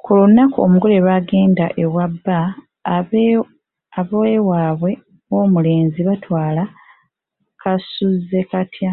[0.00, 2.38] Ku lunaku omugole lw’agenda ewa bba;
[4.16, 4.90] ab’ewaabwe
[5.30, 6.62] w’omulenzi batwala
[7.60, 8.90] kaasuzekatya.